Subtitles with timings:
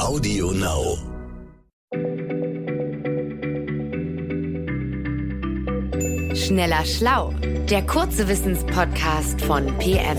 [0.00, 0.96] Audio Now.
[6.34, 7.34] Schneller Schlau,
[7.68, 10.16] der kurze Wissenspodcast von PM.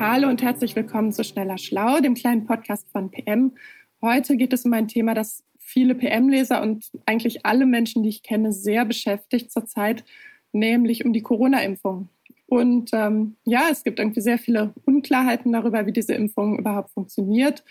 [0.00, 3.52] Hallo und herzlich willkommen zu Schneller Schlau, dem kleinen Podcast von PM.
[4.00, 8.22] Heute geht es um ein Thema, das viele PM-Leser und eigentlich alle Menschen, die ich
[8.22, 10.04] kenne, sehr beschäftigt zurzeit,
[10.52, 12.08] nämlich um die Corona-Impfung.
[12.46, 17.64] Und ähm, ja, es gibt irgendwie sehr viele Unklarheiten darüber, wie diese Impfung überhaupt funktioniert.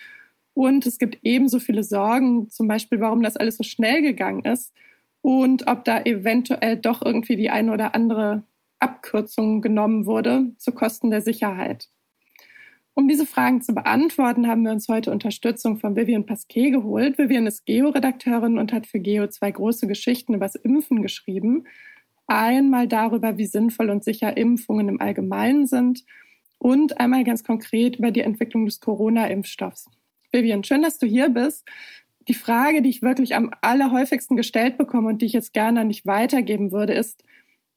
[0.54, 4.74] Und es gibt ebenso viele Sorgen, zum Beispiel, warum das alles so schnell gegangen ist
[5.22, 8.44] und ob da eventuell doch irgendwie die eine oder andere
[8.80, 11.90] Abkürzung genommen wurde zu Kosten der Sicherheit.
[12.96, 17.18] Um diese Fragen zu beantworten, haben wir uns heute Unterstützung von Vivian Pasquet geholt.
[17.18, 21.66] Vivian ist Geo-Redakteurin und hat für Geo zwei große Geschichten über das Impfen geschrieben.
[22.28, 26.04] Einmal darüber, wie sinnvoll und sicher Impfungen im Allgemeinen sind
[26.58, 29.90] und einmal ganz konkret über die Entwicklung des Corona-Impfstoffs.
[30.32, 31.68] Vivian, schön, dass du hier bist.
[32.28, 36.06] Die Frage, die ich wirklich am allerhäufigsten gestellt bekomme und die ich jetzt gerne nicht
[36.06, 37.24] weitergeben würde, ist,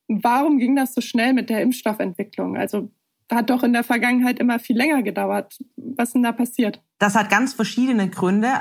[0.07, 2.57] warum ging das so schnell mit der Impfstoffentwicklung?
[2.57, 2.91] Also
[3.31, 5.59] hat doch in der Vergangenheit immer viel länger gedauert.
[5.77, 6.81] Was ist denn da passiert?
[6.99, 8.53] Das hat ganz verschiedene Gründe.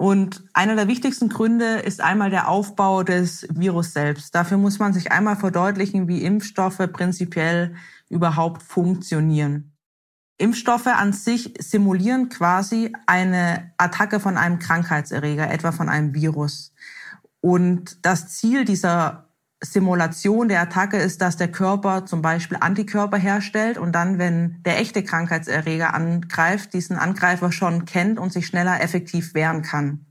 [0.00, 4.34] Und einer der wichtigsten Gründe ist einmal der Aufbau des Virus selbst.
[4.34, 7.74] Dafür muss man sich einmal verdeutlichen, wie Impfstoffe prinzipiell
[8.08, 9.76] überhaupt funktionieren.
[10.38, 16.72] Impfstoffe an sich simulieren quasi eine Attacke von einem Krankheitserreger, etwa von einem Virus.
[17.42, 19.29] Und das Ziel dieser
[19.62, 24.80] Simulation der Attacke ist, dass der Körper zum Beispiel Antikörper herstellt und dann, wenn der
[24.80, 30.06] echte Krankheitserreger angreift, diesen Angreifer schon kennt und sich schneller effektiv wehren kann.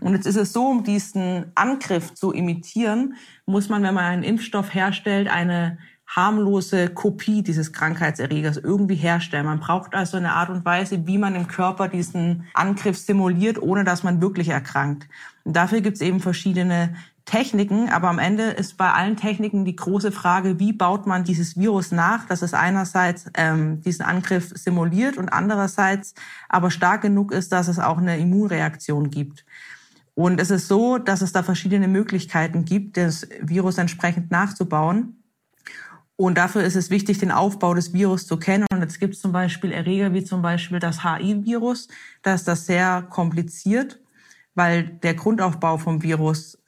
[0.00, 3.14] Und jetzt ist es so, um diesen Angriff zu imitieren,
[3.46, 9.46] muss man, wenn man einen Impfstoff herstellt, eine harmlose Kopie dieses Krankheitserregers irgendwie herstellen.
[9.46, 13.84] Man braucht also eine Art und Weise, wie man im Körper diesen Angriff simuliert, ohne
[13.84, 15.06] dass man wirklich erkrankt.
[15.44, 19.76] Und dafür gibt es eben verschiedene Techniken, aber am Ende ist bei allen Techniken die
[19.76, 25.16] große Frage, wie baut man dieses Virus nach, dass es einerseits ähm, diesen Angriff simuliert
[25.16, 26.14] und andererseits
[26.48, 29.44] aber stark genug ist, dass es auch eine Immunreaktion gibt.
[30.14, 35.22] Und es ist so, dass es da verschiedene Möglichkeiten gibt, das Virus entsprechend nachzubauen.
[36.16, 38.66] Und dafür ist es wichtig, den Aufbau des Virus zu kennen.
[38.70, 41.88] Und jetzt gibt es zum Beispiel Erreger wie zum Beispiel das HIV-Virus.
[42.22, 44.00] Da ist das sehr kompliziert,
[44.54, 46.59] weil der Grundaufbau vom Virus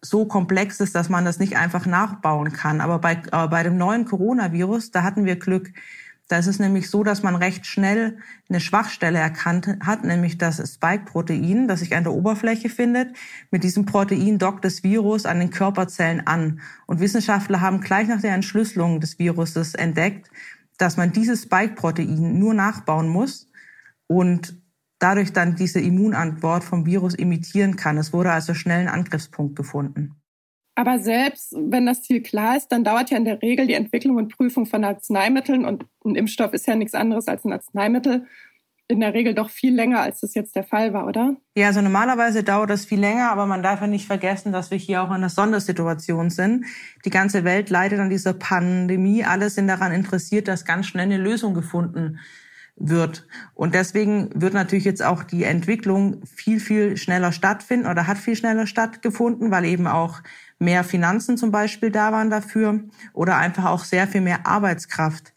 [0.00, 2.80] so komplex ist, dass man das nicht einfach nachbauen kann.
[2.80, 5.72] Aber bei, äh, bei dem neuen Coronavirus, da hatten wir Glück.
[6.28, 8.16] Da ist es nämlich so, dass man recht schnell
[8.48, 13.14] eine Schwachstelle erkannt hat, nämlich das Spike-Protein, das sich an der Oberfläche findet.
[13.50, 16.60] Mit diesem Protein dockt das Virus an den Körperzellen an.
[16.86, 20.30] Und Wissenschaftler haben gleich nach der Entschlüsselung des Viruses entdeckt,
[20.78, 23.50] dass man dieses Spike-Protein nur nachbauen muss.
[24.06, 24.61] Und
[25.02, 27.98] dadurch dann diese Immunantwort vom Virus imitieren kann.
[27.98, 30.16] Es wurde also schnell ein Angriffspunkt gefunden.
[30.74, 34.16] Aber selbst wenn das Ziel klar ist, dann dauert ja in der Regel die Entwicklung
[34.16, 38.26] und Prüfung von Arzneimitteln und ein Impfstoff ist ja nichts anderes als ein Arzneimittel
[38.88, 41.36] in der Regel doch viel länger, als das jetzt der Fall war, oder?
[41.56, 44.78] Ja, also normalerweise dauert das viel länger, aber man darf ja nicht vergessen, dass wir
[44.78, 46.66] hier auch in einer Sondersituation sind.
[47.04, 49.24] Die ganze Welt leidet an dieser Pandemie.
[49.24, 52.18] Alle sind daran interessiert, dass ganz schnell eine Lösung gefunden
[52.76, 53.26] wird.
[53.54, 58.36] Und deswegen wird natürlich jetzt auch die Entwicklung viel, viel schneller stattfinden oder hat viel
[58.36, 60.20] schneller stattgefunden, weil eben auch
[60.58, 62.80] mehr Finanzen zum Beispiel da waren dafür
[63.12, 65.32] oder einfach auch sehr viel mehr Arbeitskraft.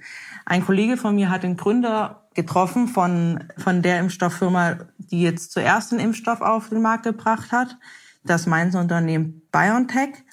[0.45, 5.91] Ein Kollege von mir hat den Gründer getroffen von, von der Impfstofffirma, die jetzt zuerst
[5.91, 7.77] den Impfstoff auf den Markt gebracht hat,
[8.23, 10.23] das Mainzer Unternehmen BioNTech.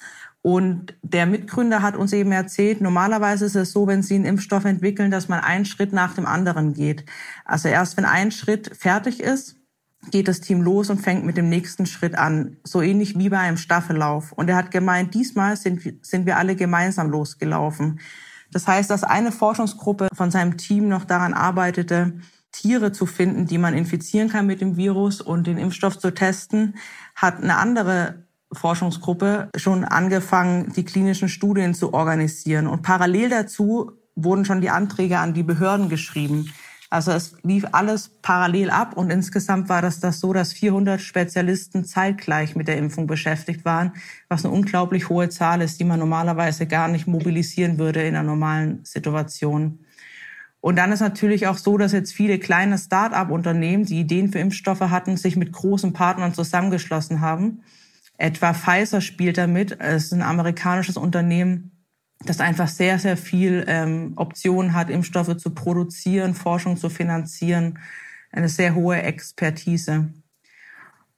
[0.43, 4.65] Und der Mitgründer hat uns eben erzählt, normalerweise ist es so, wenn Sie einen Impfstoff
[4.65, 7.05] entwickeln, dass man einen Schritt nach dem anderen geht.
[7.45, 9.55] Also erst wenn ein Schritt fertig ist,
[10.11, 12.57] geht das Team los und fängt mit dem nächsten Schritt an.
[12.65, 14.33] So ähnlich wie bei einem Staffellauf.
[14.33, 18.01] Und er hat gemeint, diesmal sind, sind wir alle gemeinsam losgelaufen.
[18.51, 22.19] Das heißt, dass eine Forschungsgruppe von seinem Team noch daran arbeitete,
[22.51, 26.75] Tiere zu finden, die man infizieren kann mit dem Virus und den Impfstoff zu testen,
[27.15, 32.67] hat eine andere Forschungsgruppe schon angefangen, die klinischen Studien zu organisieren.
[32.67, 36.51] Und parallel dazu wurden schon die Anträge an die Behörden geschrieben.
[36.93, 41.85] Also es lief alles parallel ab und insgesamt war das das so, dass 400 Spezialisten
[41.85, 43.93] zeitgleich mit der Impfung beschäftigt waren,
[44.29, 48.21] was eine unglaublich hohe Zahl ist, die man normalerweise gar nicht mobilisieren würde in einer
[48.21, 49.79] normalen Situation.
[50.61, 54.81] Und dann ist natürlich auch so, dass jetzt viele kleine Start-up-Unternehmen, die Ideen für Impfstoffe
[54.81, 57.63] hatten, sich mit großen Partnern zusammengeschlossen haben
[58.17, 59.79] Etwa Pfizer spielt damit.
[59.79, 61.85] Es ist ein amerikanisches Unternehmen,
[62.25, 67.79] das einfach sehr, sehr viel ähm, Optionen hat, Impfstoffe zu produzieren, Forschung zu finanzieren,
[68.31, 70.13] eine sehr hohe Expertise.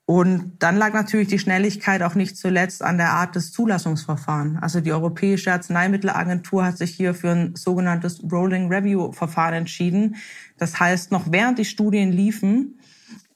[0.08, 4.62] Und dann lag natürlich die Schnelligkeit auch nicht zuletzt an der Art des Zulassungsverfahrens.
[4.62, 10.18] Also die Europäische Arzneimittelagentur hat sich hier für ein sogenanntes Rolling Review Verfahren entschieden.
[10.58, 12.80] Das heißt, noch während die Studien liefen,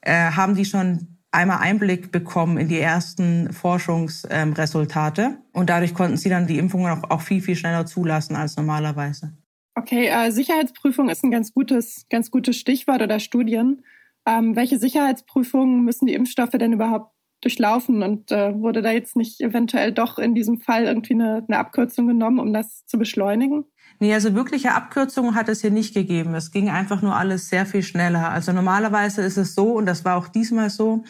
[0.01, 5.37] äh, haben die schon einmal Einblick bekommen in die ersten Forschungsresultate.
[5.53, 9.33] und dadurch konnten sie dann die Impfungen auch, auch viel, viel schneller zulassen als normalerweise.
[9.75, 13.83] Okay, äh, Sicherheitsprüfung ist ein ganz gutes, ganz gutes Stichwort oder Studien.
[14.25, 18.03] Ähm, welche Sicherheitsprüfungen müssen die Impfstoffe denn überhaupt durchlaufen?
[18.03, 22.07] Und äh, wurde da jetzt nicht eventuell doch in diesem Fall irgendwie eine, eine Abkürzung
[22.07, 23.65] genommen, um das zu beschleunigen?
[24.01, 26.33] Nee, also wirkliche Abkürzungen hat es hier nicht gegeben.
[26.33, 28.29] Es ging einfach nur alles sehr viel schneller.
[28.29, 31.03] Also normalerweise ist es so, und das war auch diesmal so,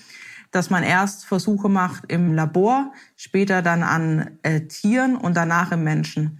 [0.51, 5.83] dass man erst Versuche macht im Labor, später dann an äh, Tieren und danach im
[5.83, 6.39] Menschen.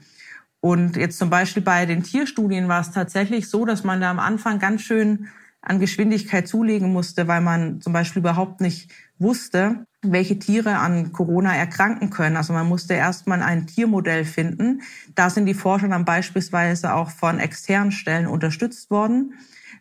[0.60, 4.20] Und jetzt zum Beispiel bei den Tierstudien war es tatsächlich so, dass man da am
[4.20, 5.28] Anfang ganz schön
[5.62, 11.56] an Geschwindigkeit zulegen musste, weil man zum Beispiel überhaupt nicht wusste, welche Tiere an Corona
[11.56, 12.38] erkranken können.
[12.38, 14.82] Also man musste erstmal ein Tiermodell finden.
[15.16, 19.34] Da sind die Forscher dann beispielsweise auch von externen Stellen unterstützt worden,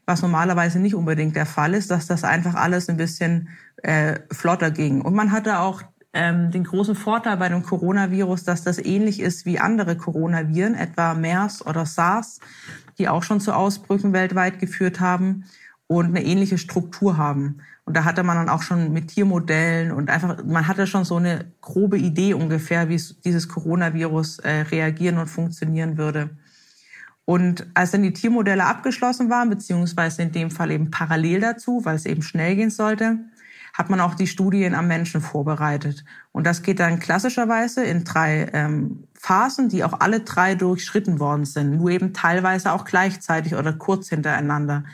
[0.06, 3.48] was normalerweise nicht unbedingt der Fall ist, dass das einfach alles ein bisschen
[3.82, 5.02] äh, flotter ging.
[5.02, 5.82] Und man hatte auch
[6.12, 11.14] ähm, den großen Vorteil bei dem Coronavirus, dass das ähnlich ist wie andere Coronaviren, etwa
[11.14, 12.40] MERS oder SARS,
[12.98, 15.44] die auch schon zu Ausbrüchen weltweit geführt haben
[15.86, 17.60] und eine ähnliche Struktur haben.
[17.88, 21.16] Und da hatte man dann auch schon mit Tiermodellen und einfach, man hatte schon so
[21.16, 26.28] eine grobe Idee ungefähr, wie dieses Coronavirus äh, reagieren und funktionieren würde.
[27.24, 31.96] Und als dann die Tiermodelle abgeschlossen waren, beziehungsweise in dem Fall eben parallel dazu, weil
[31.96, 33.20] es eben schnell gehen sollte,
[33.72, 36.04] hat man auch die Studien am Menschen vorbereitet.
[36.30, 41.46] Und das geht dann klassischerweise in drei ähm, Phasen, die auch alle drei durchschritten worden
[41.46, 44.84] sind, nur eben teilweise auch gleichzeitig oder kurz hintereinander.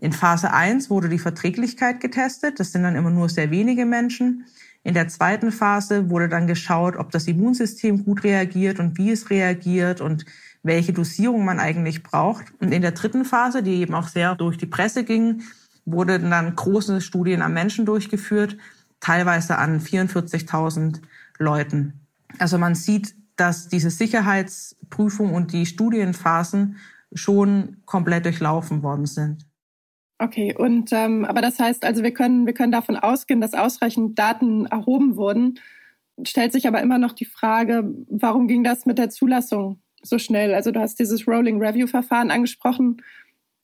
[0.00, 2.60] In Phase 1 wurde die Verträglichkeit getestet.
[2.60, 4.46] Das sind dann immer nur sehr wenige Menschen.
[4.84, 9.28] In der zweiten Phase wurde dann geschaut, ob das Immunsystem gut reagiert und wie es
[9.28, 10.24] reagiert und
[10.62, 12.46] welche Dosierung man eigentlich braucht.
[12.60, 15.42] Und in der dritten Phase, die eben auch sehr durch die Presse ging,
[15.84, 18.56] wurden dann große Studien am Menschen durchgeführt,
[19.00, 21.00] teilweise an 44.000
[21.38, 22.00] Leuten.
[22.38, 26.76] Also man sieht, dass diese Sicherheitsprüfung und die Studienphasen
[27.12, 29.47] schon komplett durchlaufen worden sind.
[30.20, 34.18] Okay, und ähm, aber das heißt, also wir können, wir können davon ausgehen, dass ausreichend
[34.18, 35.60] Daten erhoben wurden.
[36.24, 40.54] Stellt sich aber immer noch die Frage, warum ging das mit der Zulassung so schnell?
[40.54, 43.00] Also du hast dieses Rolling Review Verfahren angesprochen.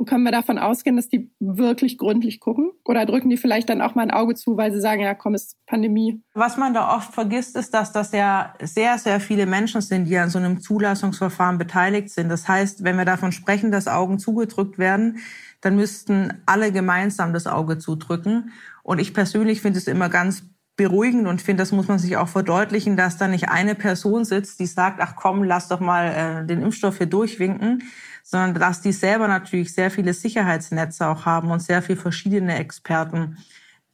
[0.07, 2.71] Können wir davon ausgehen, dass die wirklich gründlich gucken?
[2.85, 5.35] Oder drücken die vielleicht dann auch mal ein Auge zu, weil sie sagen, ja komm,
[5.35, 6.21] ist Pandemie?
[6.35, 10.19] Was man da oft vergisst, ist, dass das ja sehr, sehr viele Menschen sind, die
[10.19, 12.29] an so einem Zulassungsverfahren beteiligt sind.
[12.29, 15.19] Das heißt, wenn wir davon sprechen, dass Augen zugedrückt werden,
[15.65, 18.53] dann müssten alle gemeinsam das Auge zudrücken.
[18.83, 20.43] Und ich persönlich finde es immer ganz
[20.77, 24.61] beruhigend und finde, das muss man sich auch verdeutlichen, dass da nicht eine Person sitzt,
[24.61, 27.83] die sagt, ach komm, lass doch mal äh, den Impfstoff hier durchwinken,
[28.23, 33.39] sondern dass die selber natürlich sehr viele Sicherheitsnetze auch haben und sehr viele verschiedene Experten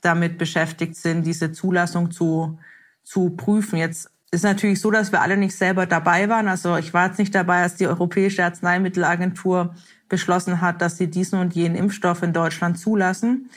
[0.00, 2.58] damit beschäftigt sind, diese Zulassung zu,
[3.04, 3.76] zu prüfen.
[3.76, 6.48] Jetzt ist natürlich so, dass wir alle nicht selber dabei waren.
[6.48, 9.74] Also ich war jetzt nicht dabei, als die Europäische Arzneimittelagentur
[10.10, 13.48] beschlossen hat, dass sie diesen und jenen Impfstoff in Deutschland zulassen.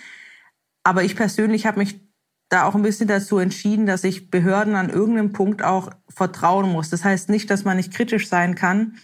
[0.83, 1.99] Aber ich persönlich habe mich
[2.47, 6.89] da auch ein bisschen dazu entschieden, dass ich Behörden an irgendeinem Punkt auch vertrauen muss.
[6.89, 8.95] Das heißt nicht, dass man nicht kritisch sein kann.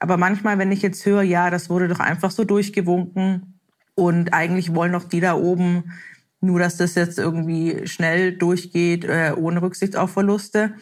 [0.00, 3.60] Aber manchmal, wenn ich jetzt höre, ja, das wurde doch einfach so durchgewunken
[3.94, 5.92] und eigentlich wollen doch die da oben
[6.40, 10.74] nur, dass das jetzt irgendwie schnell durchgeht, äh, ohne Rücksicht auf Verluste,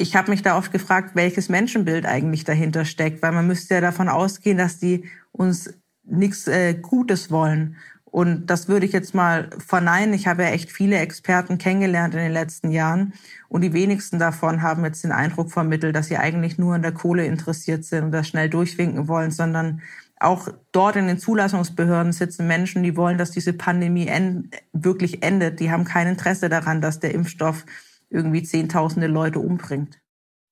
[0.00, 3.80] ich habe mich da oft gefragt, welches Menschenbild eigentlich dahinter steckt, weil man müsste ja
[3.80, 5.72] davon ausgehen, dass die uns
[6.04, 7.76] nichts äh, Gutes wollen.
[8.04, 10.14] Und das würde ich jetzt mal verneinen.
[10.14, 13.12] Ich habe ja echt viele Experten kennengelernt in den letzten Jahren.
[13.48, 16.92] Und die wenigsten davon haben jetzt den Eindruck vermittelt, dass sie eigentlich nur an der
[16.92, 19.80] Kohle interessiert sind und das schnell durchwinken wollen, sondern
[20.18, 25.60] auch dort in den Zulassungsbehörden sitzen Menschen, die wollen, dass diese Pandemie end wirklich endet.
[25.60, 27.64] Die haben kein Interesse daran, dass der Impfstoff
[28.10, 30.00] irgendwie zehntausende Leute umbringt.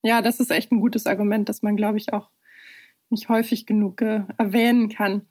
[0.03, 2.31] Ja, das ist echt ein gutes Argument, das man, glaube ich, auch
[3.11, 5.23] nicht häufig genug äh, erwähnen kann.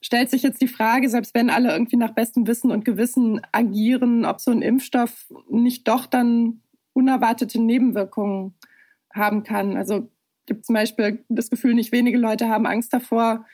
[0.00, 4.24] Stellt sich jetzt die Frage, selbst wenn alle irgendwie nach bestem Wissen und Gewissen agieren,
[4.24, 6.60] ob so ein Impfstoff nicht doch dann
[6.92, 8.54] unerwartete Nebenwirkungen
[9.12, 9.76] haben kann.
[9.76, 10.08] Also
[10.46, 13.44] gibt zum Beispiel das Gefühl, nicht wenige Leute haben Angst davor,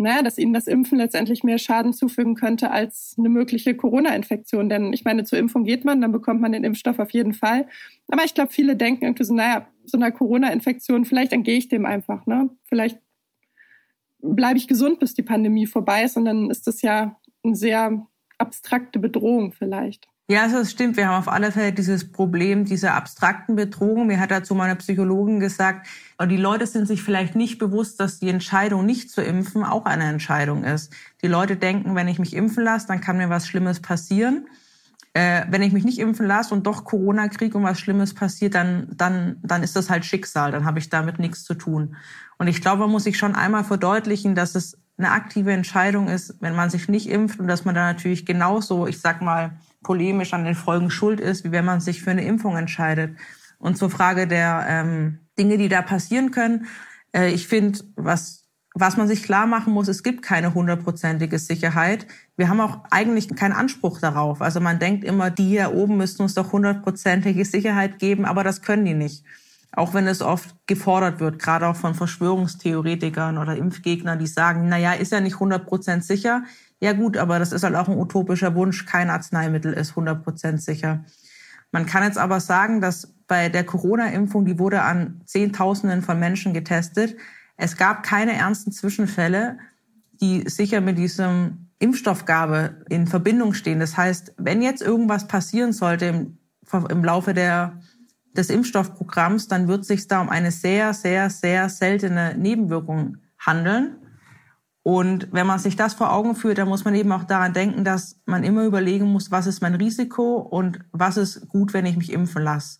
[0.00, 4.68] naja, dass ihnen das Impfen letztendlich mehr Schaden zufügen könnte als eine mögliche Corona-Infektion.
[4.68, 7.68] Denn ich meine, zur Impfung geht man, dann bekommt man den Impfstoff auf jeden Fall.
[8.08, 11.84] Aber ich glaube, viele denken irgendwie so, naja, so einer Corona-Infektion, vielleicht entgehe ich dem
[11.84, 12.26] einfach.
[12.26, 12.48] Ne?
[12.64, 12.98] Vielleicht
[14.22, 18.06] bleibe ich gesund, bis die Pandemie vorbei ist und dann ist das ja eine sehr
[18.38, 20.08] abstrakte Bedrohung vielleicht.
[20.30, 20.96] Ja, das stimmt.
[20.96, 24.06] Wir haben auf alle Fälle dieses Problem dieser abstrakten Bedrohung.
[24.06, 25.88] Mir hat dazu meine Psychologin gesagt,
[26.24, 30.04] die Leute sind sich vielleicht nicht bewusst, dass die Entscheidung nicht zu impfen auch eine
[30.04, 30.92] Entscheidung ist.
[31.22, 34.46] Die Leute denken, wenn ich mich impfen lasse, dann kann mir was Schlimmes passieren.
[35.12, 38.54] Äh, wenn ich mich nicht impfen lasse und doch Corona kriege und was Schlimmes passiert,
[38.54, 40.52] dann, dann, dann ist das halt Schicksal.
[40.52, 41.96] Dann habe ich damit nichts zu tun.
[42.38, 46.36] Und ich glaube, man muss sich schon einmal verdeutlichen, dass es eine aktive Entscheidung ist,
[46.40, 49.52] wenn man sich nicht impft und dass man da natürlich genauso, ich sag mal,
[49.82, 53.16] polemisch an den Folgen schuld ist, wie wenn man sich für eine Impfung entscheidet.
[53.58, 56.66] Und zur Frage der ähm, Dinge, die da passieren können,
[57.12, 62.06] äh, ich finde, was was man sich klar machen muss, es gibt keine hundertprozentige Sicherheit.
[62.36, 64.40] Wir haben auch eigentlich keinen Anspruch darauf.
[64.40, 68.62] Also man denkt immer, die hier oben müssten uns doch hundertprozentige Sicherheit geben, aber das
[68.62, 69.24] können die nicht.
[69.72, 74.78] Auch wenn es oft gefordert wird, gerade auch von Verschwörungstheoretikern oder Impfgegnern, die sagen, na
[74.78, 76.42] ja, ist ja nicht hundertprozentig sicher.
[76.80, 78.86] Ja gut, aber das ist halt auch ein utopischer Wunsch.
[78.86, 81.04] Kein Arzneimittel ist 100% sicher.
[81.72, 86.52] Man kann jetzt aber sagen, dass bei der Corona-Impfung, die wurde an Zehntausenden von Menschen
[86.52, 87.16] getestet.
[87.60, 89.58] Es gab keine ernsten Zwischenfälle,
[90.22, 93.80] die sicher mit diesem Impfstoffgabe in Verbindung stehen.
[93.80, 96.38] Das heißt, wenn jetzt irgendwas passieren sollte im,
[96.88, 97.78] im Laufe der,
[98.34, 103.96] des Impfstoffprogramms, dann wird es sich da um eine sehr, sehr, sehr seltene Nebenwirkung handeln.
[104.82, 107.84] Und wenn man sich das vor Augen führt, dann muss man eben auch daran denken,
[107.84, 111.98] dass man immer überlegen muss, was ist mein Risiko und was ist gut, wenn ich
[111.98, 112.78] mich impfen lasse.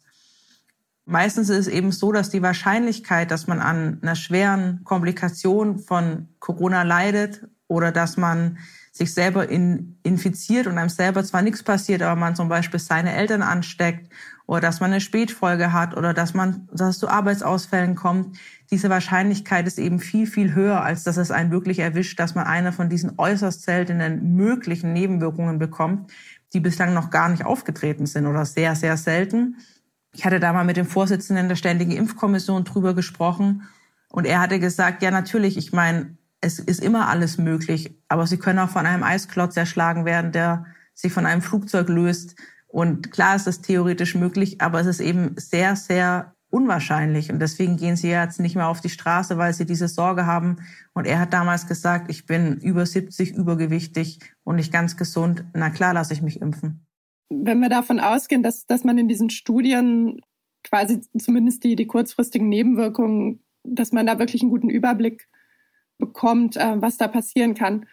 [1.04, 6.28] Meistens ist es eben so, dass die Wahrscheinlichkeit, dass man an einer schweren Komplikation von
[6.38, 8.59] Corona leidet oder dass man
[8.92, 13.14] sich selber in, infiziert und einem selber zwar nichts passiert, aber man zum Beispiel seine
[13.14, 14.12] Eltern ansteckt
[14.47, 18.37] oder dass man eine Spätfolge hat oder dass man, dass es zu Arbeitsausfällen kommt,
[18.73, 22.47] diese Wahrscheinlichkeit ist eben viel, viel höher, als dass es einen wirklich erwischt, dass man
[22.47, 26.12] eine von diesen äußerst seltenen möglichen Nebenwirkungen bekommt,
[26.52, 29.57] die bislang noch gar nicht aufgetreten sind oder sehr, sehr selten.
[30.12, 33.69] Ich hatte da mal mit dem Vorsitzenden der Ständigen Impfkommission drüber gesprochen
[34.09, 38.38] und er hatte gesagt, ja natürlich, ich meine, es ist immer alles möglich, aber Sie
[38.38, 42.35] können auch von einem Eisklotz erschlagen werden, der sich von einem Flugzeug löst.
[42.67, 47.31] Und klar ist das theoretisch möglich, aber es ist eben sehr, sehr unwahrscheinlich.
[47.31, 50.57] Und deswegen gehen sie jetzt nicht mehr auf die Straße, weil sie diese Sorge haben.
[50.93, 55.45] Und er hat damals gesagt, ich bin über 70, übergewichtig und nicht ganz gesund.
[55.52, 56.87] Na klar, lasse ich mich impfen.
[57.30, 60.20] Wenn wir davon ausgehen, dass, dass man in diesen Studien
[60.64, 65.28] quasi zumindest die, die kurzfristigen Nebenwirkungen, dass man da wirklich einen guten Überblick
[65.99, 67.87] bekommt, äh, was da passieren kann.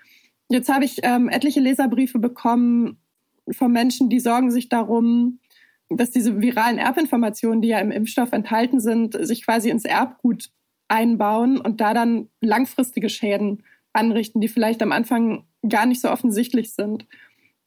[0.50, 2.98] Jetzt habe ich ähm, etliche Leserbriefe bekommen
[3.52, 5.40] von Menschen, die sorgen sich darum,
[5.90, 10.50] dass diese viralen Erbinformationen, die ja im Impfstoff enthalten sind, sich quasi ins Erbgut
[10.88, 13.64] einbauen und da dann langfristige Schäden
[13.94, 17.06] anrichten, die vielleicht am Anfang gar nicht so offensichtlich sind.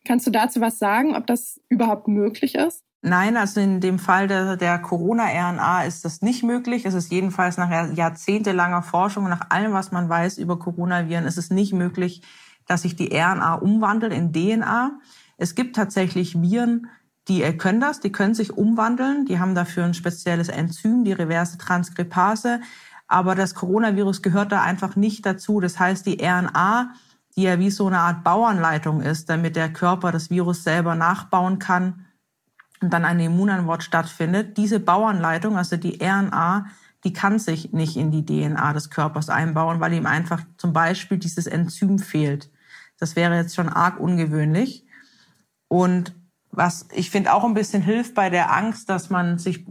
[0.04, 2.84] Kannst du dazu was sagen, ob das überhaupt möglich ist?
[3.02, 6.84] Nein, also in dem Fall der, der Corona-RNA ist das nicht möglich.
[6.84, 11.50] Es ist jedenfalls nach jahrzehntelanger Forschung, nach allem, was man weiß über Coronaviren, ist es
[11.50, 12.22] nicht möglich,
[12.66, 14.98] dass sich die RNA umwandelt in DNA.
[15.38, 16.88] Es gibt tatsächlich Viren,
[17.28, 21.56] die können das, die können sich umwandeln, die haben dafür ein spezielles Enzym, die reverse
[21.56, 22.60] Transkripase.
[23.08, 25.60] Aber das Coronavirus gehört da einfach nicht dazu.
[25.60, 26.92] Das heißt, die RNA,
[27.40, 31.58] die ja wie so eine Art Bauanleitung ist, damit der Körper das Virus selber nachbauen
[31.58, 32.04] kann
[32.82, 36.66] und dann eine Immunantwort stattfindet, diese Bauanleitung, also die RNA,
[37.02, 41.16] die kann sich nicht in die DNA des Körpers einbauen, weil ihm einfach zum Beispiel
[41.16, 42.50] dieses Enzym fehlt.
[42.98, 44.84] Das wäre jetzt schon arg ungewöhnlich.
[45.66, 46.14] Und
[46.50, 49.64] was ich finde auch ein bisschen hilft bei der Angst, dass man sich,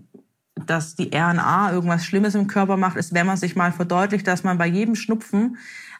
[0.65, 4.43] dass die RNA irgendwas Schlimmes im Körper macht, ist, wenn man sich mal verdeutlicht, dass
[4.43, 5.57] man bei jedem Schnupfen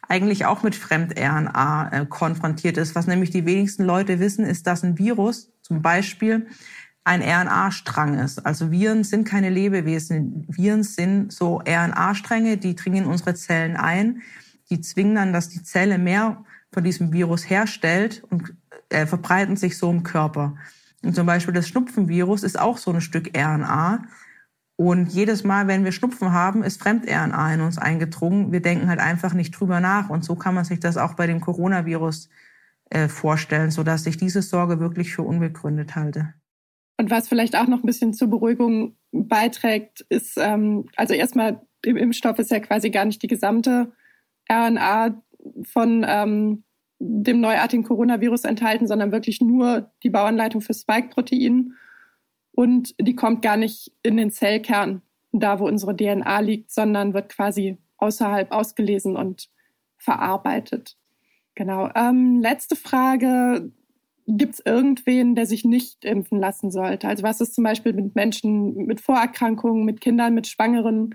[0.08, 2.94] eigentlich auch mit Fremd-RNA äh, konfrontiert ist.
[2.94, 6.48] Was nämlich die wenigsten Leute wissen, ist, dass ein Virus zum Beispiel
[7.04, 8.44] ein RNA-Strang ist.
[8.44, 10.46] Also Viren sind keine Lebewesen.
[10.48, 14.22] Viren sind so RNA-Stränge, die dringen in unsere Zellen ein.
[14.68, 18.54] Die zwingen dann, dass die Zelle mehr von diesem Virus herstellt und
[18.90, 20.56] äh, verbreiten sich so im Körper.
[21.02, 24.04] Und zum Beispiel das Schnupfenvirus ist auch so ein Stück RNA.
[24.80, 28.50] Und jedes Mal, wenn wir Schnupfen haben, ist Fremd-RNA in uns eingedrungen.
[28.50, 30.08] Wir denken halt einfach nicht drüber nach.
[30.08, 32.30] Und so kann man sich das auch bei dem Coronavirus
[32.88, 36.32] äh, vorstellen, sodass ich diese Sorge wirklich für unbegründet halte.
[36.96, 41.98] Und was vielleicht auch noch ein bisschen zur Beruhigung beiträgt, ist, ähm, also erstmal im
[41.98, 43.92] Impfstoff ist ja quasi gar nicht die gesamte
[44.50, 45.22] RNA
[45.64, 46.64] von ähm,
[46.98, 51.74] dem neuartigen Coronavirus enthalten, sondern wirklich nur die Bauanleitung für Spike-Protein.
[52.60, 55.00] Und die kommt gar nicht in den Zellkern
[55.32, 59.48] da, wo unsere DNA liegt, sondern wird quasi außerhalb ausgelesen und
[59.96, 60.98] verarbeitet.
[61.54, 61.88] Genau.
[61.94, 63.72] Ähm, letzte Frage.
[64.26, 67.08] Gibt es irgendwen, der sich nicht impfen lassen sollte?
[67.08, 71.14] Also was ist zum Beispiel mit Menschen mit Vorerkrankungen, mit Kindern, mit Schwangeren?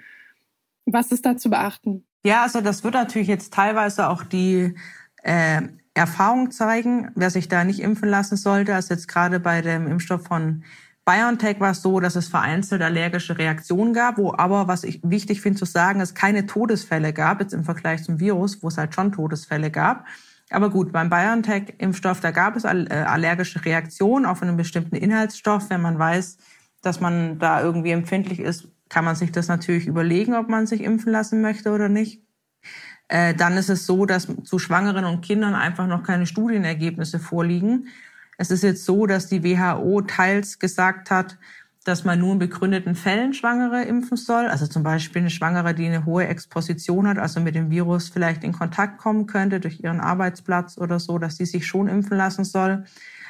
[0.87, 2.07] Was ist da zu beachten?
[2.23, 4.73] Ja, also das wird natürlich jetzt teilweise auch die
[5.21, 5.61] äh,
[5.93, 8.73] Erfahrung zeigen, wer sich da nicht impfen lassen sollte.
[8.73, 10.63] Also jetzt gerade bei dem Impfstoff von
[11.05, 15.39] BioNTech war es so, dass es vereinzelt allergische Reaktionen gab, wo aber, was ich wichtig
[15.39, 18.95] finde zu sagen, es keine Todesfälle gab, jetzt im Vergleich zum Virus, wo es halt
[18.95, 20.05] schon Todesfälle gab.
[20.50, 22.67] Aber gut, beim BioNTech-Impfstoff, da gab es äh,
[23.07, 25.69] allergische Reaktionen auf einen bestimmten Inhaltsstoff.
[25.69, 26.38] Wenn man weiß,
[26.81, 30.81] dass man da irgendwie empfindlich ist, kann man sich das natürlich überlegen, ob man sich
[30.81, 32.21] impfen lassen möchte oder nicht.
[33.07, 37.88] Äh, dann ist es so, dass zu Schwangeren und Kindern einfach noch keine Studienergebnisse vorliegen.
[38.37, 41.37] Es ist jetzt so, dass die WHO teils gesagt hat,
[41.85, 44.47] dass man nur in begründeten Fällen Schwangere impfen soll.
[44.47, 48.43] Also zum Beispiel eine Schwangere, die eine hohe Exposition hat, also mit dem Virus vielleicht
[48.43, 52.43] in Kontakt kommen könnte durch ihren Arbeitsplatz oder so, dass die sich schon impfen lassen
[52.43, 52.85] soll.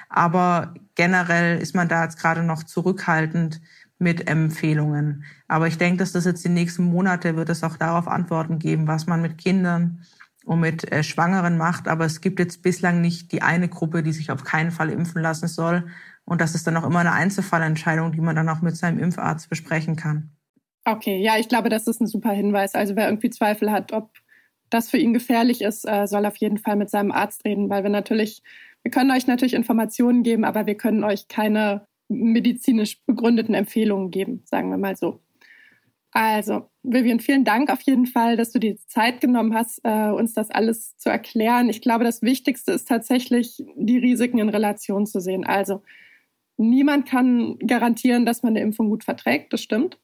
[0.08, 3.60] Aber generell ist man da jetzt gerade noch zurückhaltend
[3.98, 5.26] mit Empfehlungen.
[5.48, 8.88] Aber ich denke, dass das jetzt die nächsten Monate wird es auch darauf Antworten geben,
[8.88, 10.06] was man mit Kindern
[10.46, 11.88] und mit äh, Schwangeren macht.
[11.88, 15.22] Aber es gibt jetzt bislang nicht die eine Gruppe, die sich auf keinen Fall impfen
[15.22, 15.88] lassen soll.
[16.24, 19.50] Und das ist dann auch immer eine Einzelfallentscheidung, die man dann auch mit seinem Impfarzt
[19.50, 20.32] besprechen kann.
[20.86, 22.76] Okay, ja, ich glaube, das ist ein super Hinweis.
[22.76, 24.12] Also wer irgendwie Zweifel hat, ob
[24.70, 27.84] das für ihn gefährlich ist, äh, soll auf jeden Fall mit seinem Arzt reden, weil
[27.84, 28.44] wir natürlich,
[28.84, 34.44] wir können euch natürlich Informationen geben, aber wir können euch keine medizinisch begründeten Empfehlungen geben,
[34.46, 35.22] sagen wir mal so.
[36.12, 40.34] Also, Vivian, vielen Dank auf jeden Fall, dass du dir Zeit genommen hast, äh, uns
[40.34, 41.70] das alles zu erklären.
[41.70, 45.46] Ich glaube, das Wichtigste ist tatsächlich, die Risiken in Relation zu sehen.
[45.46, 45.82] Also,
[46.58, 49.98] niemand kann garantieren, dass man eine Impfung gut verträgt, das stimmt.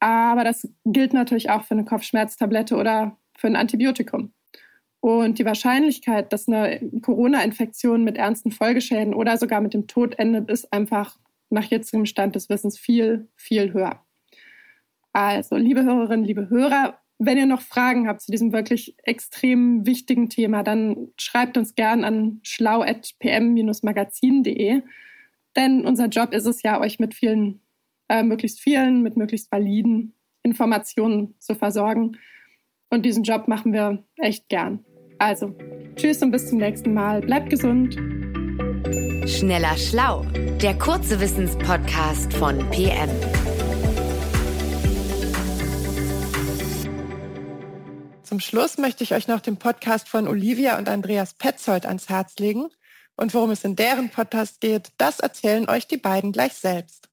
[0.00, 4.32] Aber das gilt natürlich auch für eine Kopfschmerztablette oder für ein Antibiotikum.
[5.00, 10.50] Und die Wahrscheinlichkeit, dass eine Corona-Infektion mit ernsten Folgeschäden oder sogar mit dem Tod endet,
[10.50, 11.18] ist einfach
[11.50, 14.01] nach jetzigem Stand des Wissens viel, viel höher.
[15.12, 20.28] Also, liebe Hörerinnen, liebe Hörer, wenn ihr noch Fragen habt zu diesem wirklich extrem wichtigen
[20.28, 24.82] Thema, dann schreibt uns gern an schlau.pm-magazin.de.
[25.54, 27.60] Denn unser Job ist es ja, euch mit vielen,
[28.08, 32.16] äh, möglichst vielen, mit möglichst validen Informationen zu versorgen.
[32.90, 34.84] Und diesen Job machen wir echt gern.
[35.18, 35.54] Also,
[35.94, 37.20] tschüss und bis zum nächsten Mal.
[37.20, 37.94] Bleibt gesund.
[39.28, 40.24] Schneller Schlau,
[40.60, 43.08] der kurze Wissenspodcast von PM.
[48.42, 52.68] Schluss möchte ich euch noch den Podcast von Olivia und Andreas Petzold ans Herz legen.
[53.16, 57.08] Und worum es in deren Podcast geht, das erzählen euch die beiden gleich selbst.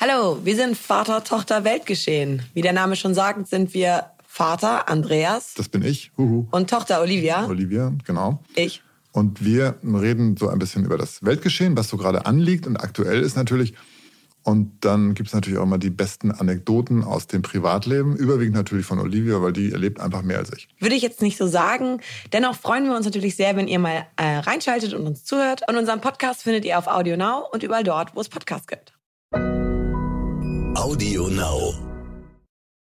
[0.00, 2.42] Hallo, wir sind Vater, Tochter, Weltgeschehen.
[2.54, 5.54] Wie der Name schon sagt, sind wir Vater Andreas.
[5.54, 6.12] Das bin ich.
[6.16, 6.46] Huhu.
[6.50, 7.46] Und Tochter Olivia.
[7.46, 8.42] Olivia, genau.
[8.54, 8.82] Ich.
[9.10, 13.20] Und wir reden so ein bisschen über das Weltgeschehen, was so gerade anliegt und aktuell
[13.20, 13.74] ist natürlich.
[14.44, 18.86] Und dann gibt es natürlich auch mal die besten Anekdoten aus dem Privatleben, überwiegend natürlich
[18.86, 20.68] von Olivia, weil die erlebt einfach mehr als ich.
[20.80, 22.00] Würde ich jetzt nicht so sagen.
[22.32, 25.62] Dennoch freuen wir uns natürlich sehr, wenn ihr mal äh, reinschaltet und uns zuhört.
[25.68, 28.94] Und unseren Podcast findet ihr auf Audio Now und überall dort, wo es Podcasts gibt.
[30.74, 31.91] Audio Now.